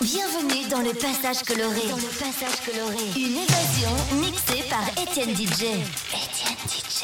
[0.00, 1.88] Bienvenue dans le passage coloré.
[1.88, 3.04] Dans le passage coloré.
[3.16, 5.82] Une évasion mixée par Étienne DJ.
[6.14, 7.02] Étienne DJ.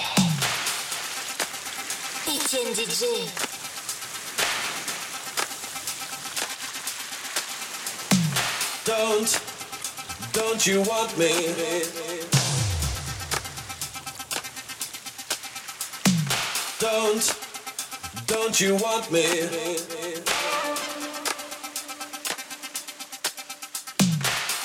[2.29, 3.05] Étienne DJ.
[8.87, 9.41] Don't,
[10.33, 11.33] don't you want me?
[16.79, 17.35] Don't,
[18.29, 19.25] don't you want me?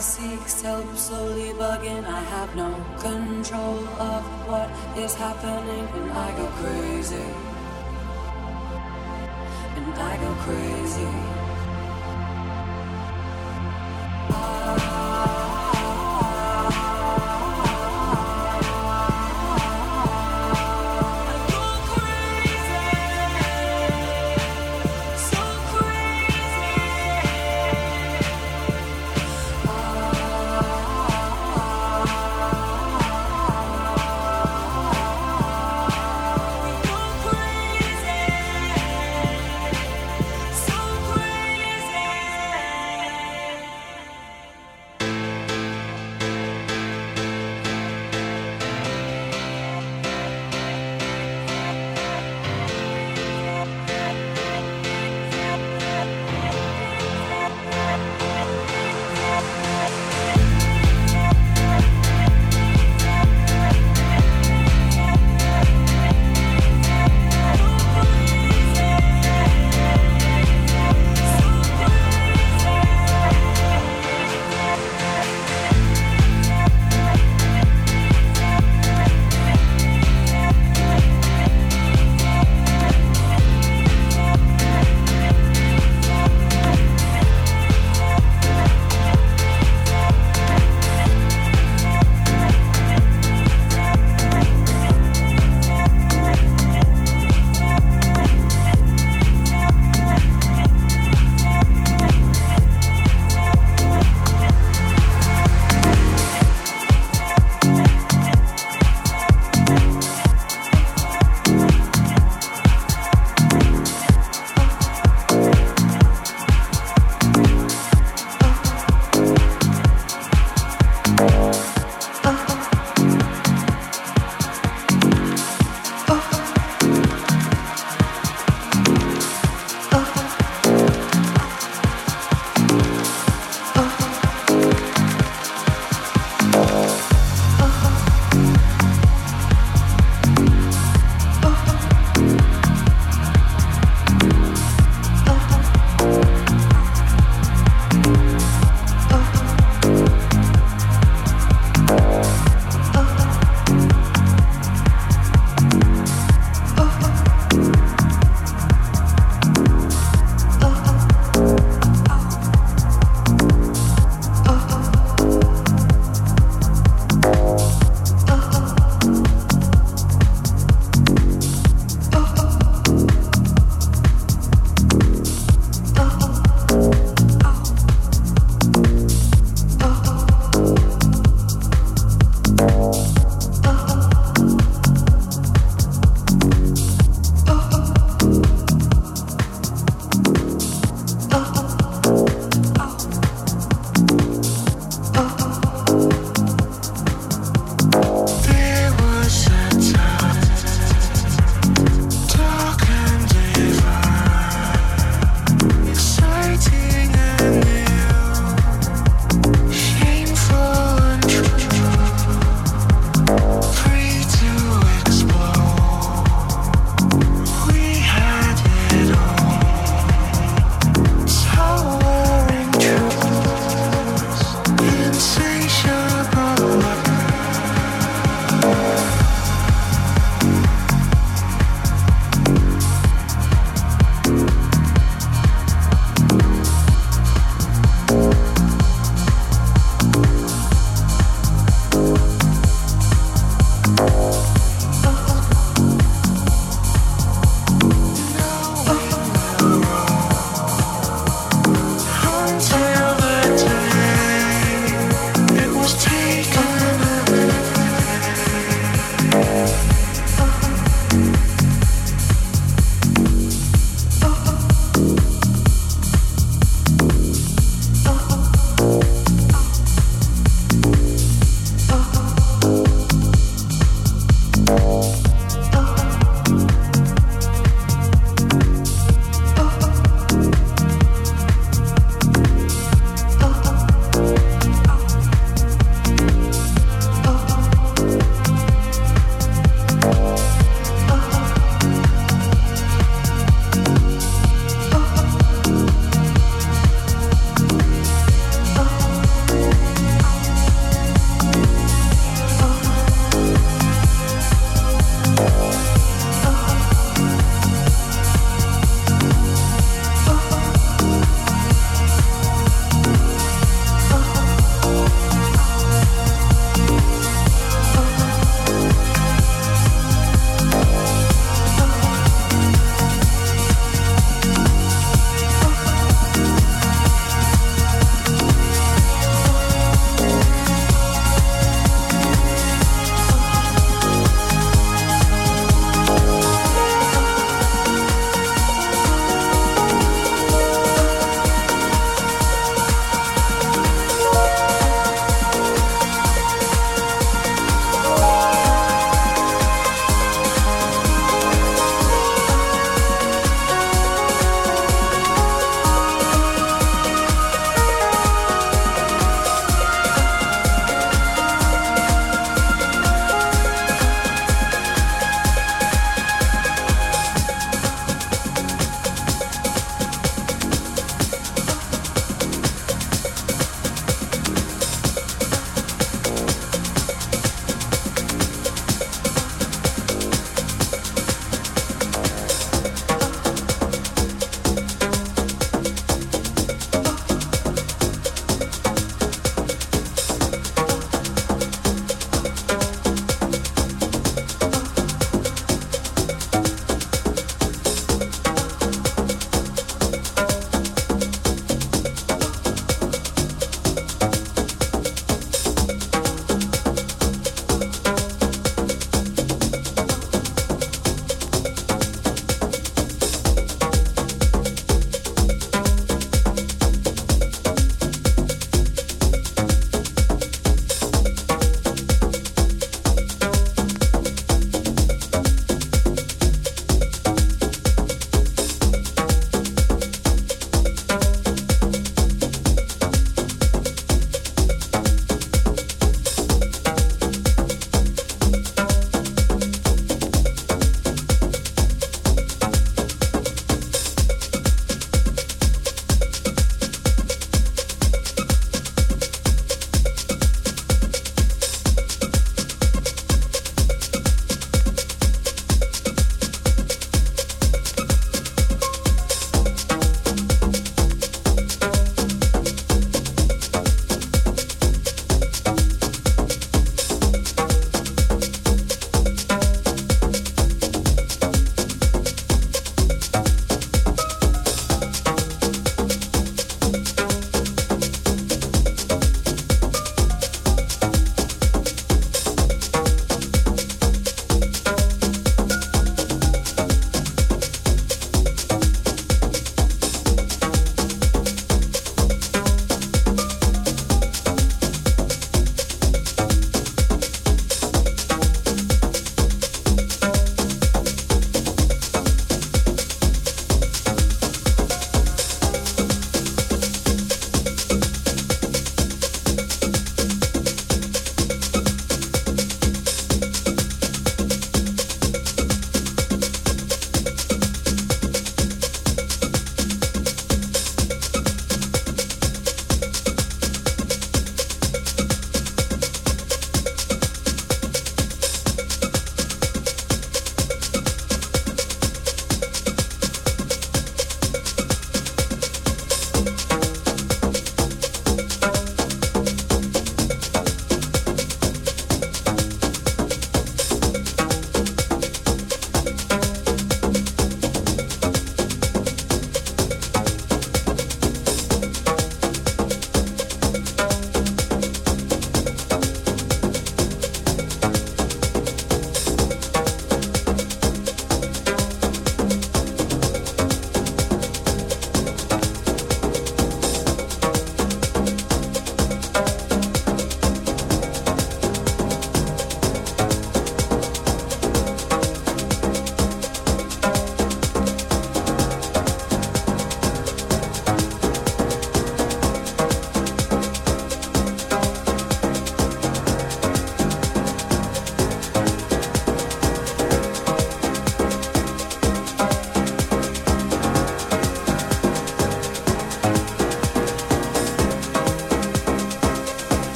[0.00, 2.04] seeks help, slowly bugging.
[2.04, 7.28] I have no control of what is happening, and I go crazy.
[9.76, 11.47] And I go crazy.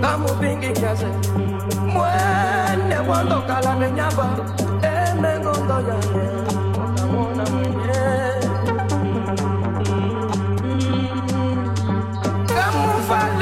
[0.00, 1.06] namupingikiase
[1.92, 4.26] mwene wandokala nenyamba
[4.92, 6.24] enengondo yange
[6.84, 8.00] okamona mwenye.
[12.54, 13.35] Kamufa.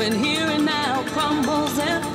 [0.00, 2.09] When here and now crumbles and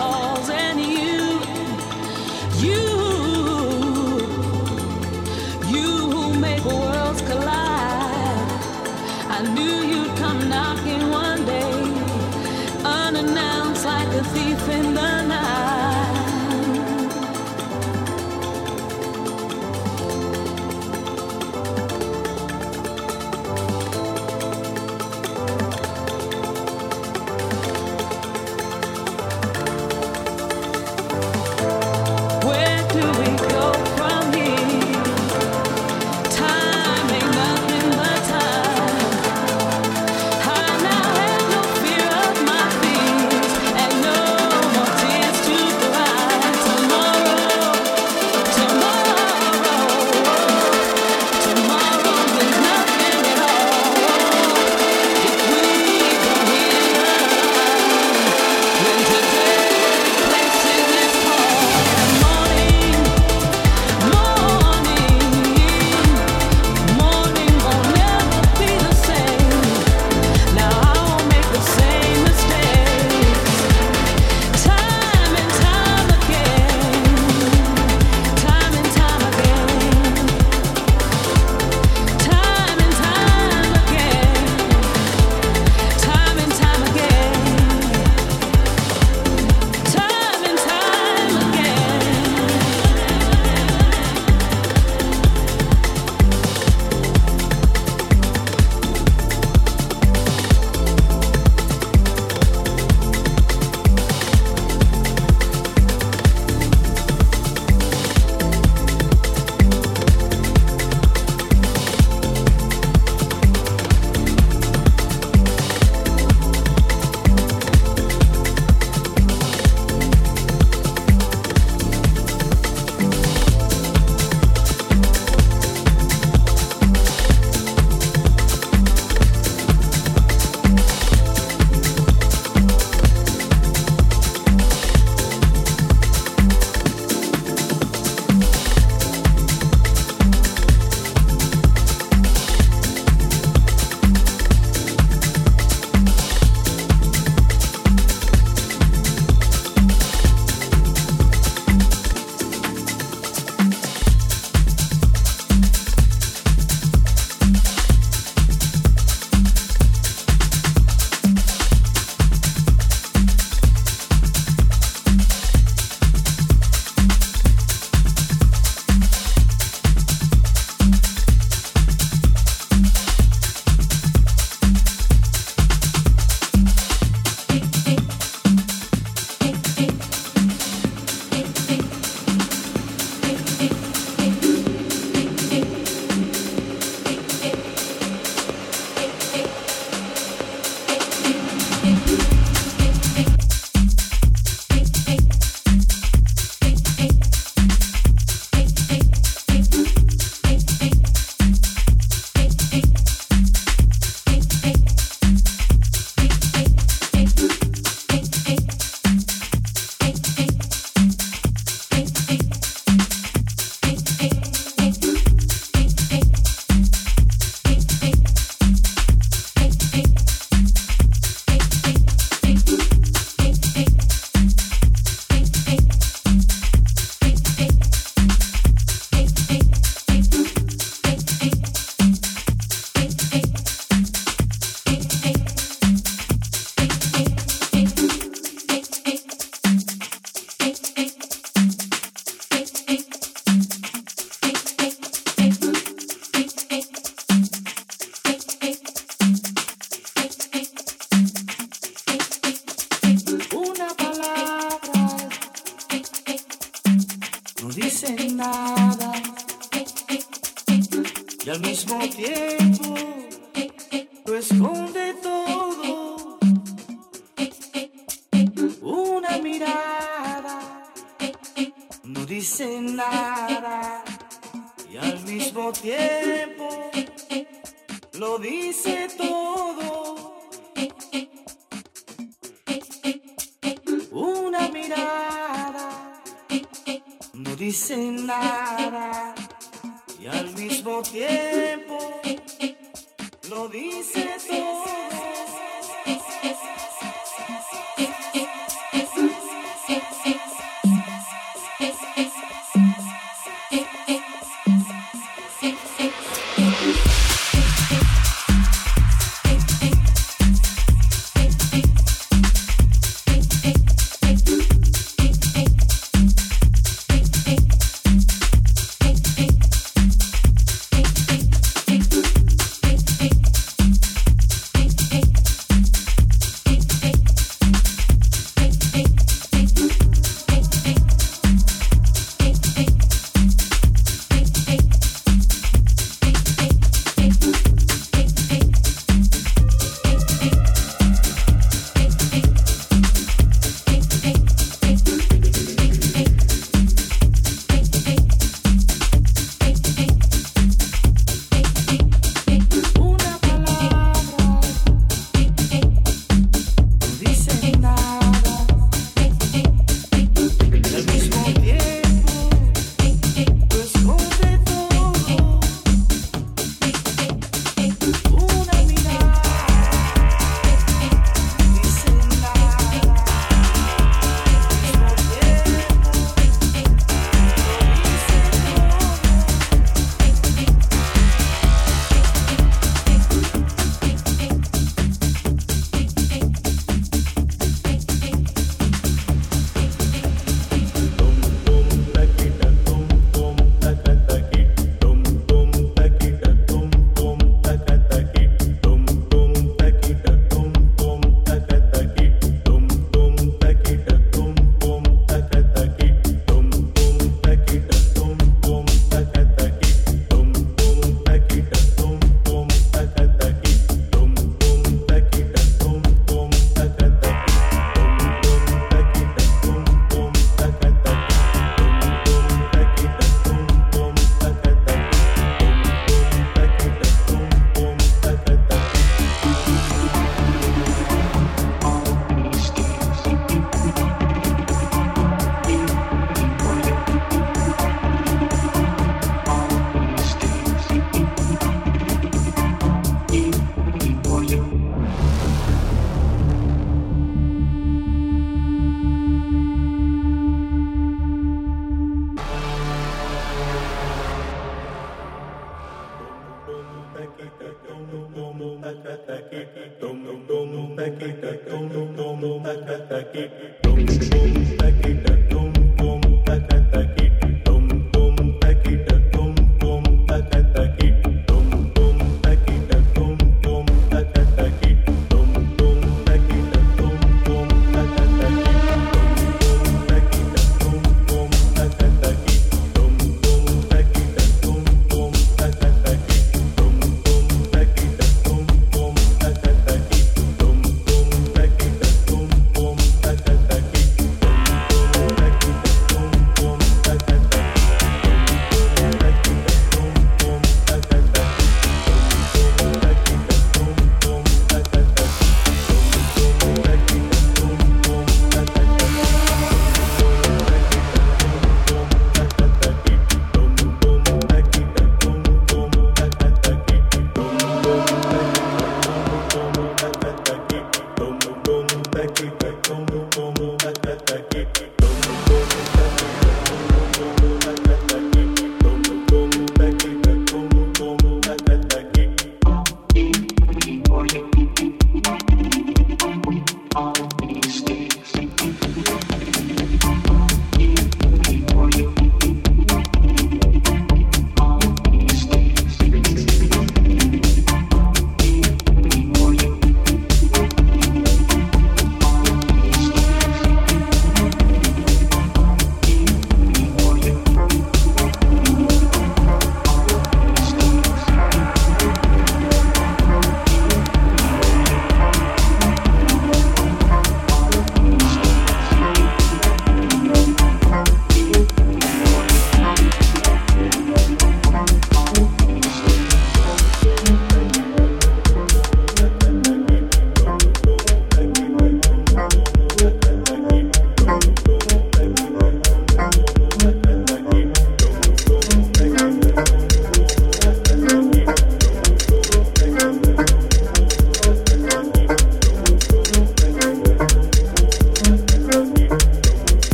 [463.34, 463.76] Thank